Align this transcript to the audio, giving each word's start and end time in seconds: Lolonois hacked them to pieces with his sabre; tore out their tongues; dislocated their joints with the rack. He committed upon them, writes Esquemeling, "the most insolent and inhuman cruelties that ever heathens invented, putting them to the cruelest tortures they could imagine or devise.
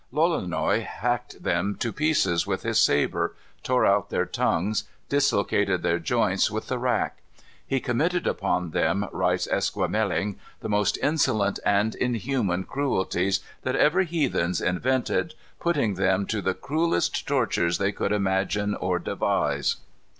Lolonois 0.11 0.83
hacked 0.83 1.43
them 1.43 1.75
to 1.75 1.93
pieces 1.93 2.47
with 2.47 2.63
his 2.63 2.79
sabre; 2.79 3.35
tore 3.61 3.85
out 3.85 4.09
their 4.09 4.25
tongues; 4.25 4.85
dislocated 5.09 5.83
their 5.83 5.99
joints 5.99 6.49
with 6.49 6.69
the 6.69 6.79
rack. 6.79 7.19
He 7.67 7.79
committed 7.79 8.25
upon 8.25 8.71
them, 8.71 9.07
writes 9.11 9.47
Esquemeling, 9.51 10.37
"the 10.61 10.69
most 10.69 10.97
insolent 11.03 11.59
and 11.63 11.93
inhuman 11.93 12.63
cruelties 12.63 13.41
that 13.61 13.75
ever 13.75 14.01
heathens 14.01 14.59
invented, 14.59 15.35
putting 15.59 15.93
them 15.93 16.25
to 16.25 16.41
the 16.41 16.55
cruelest 16.55 17.27
tortures 17.27 17.77
they 17.77 17.91
could 17.91 18.11
imagine 18.11 18.73
or 18.73 18.97
devise. 18.97 19.75